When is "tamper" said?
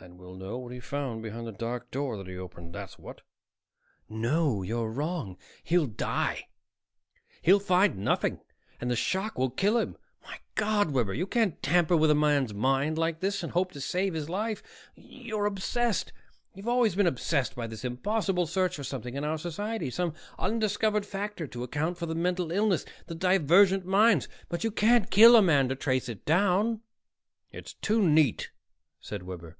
11.62-11.96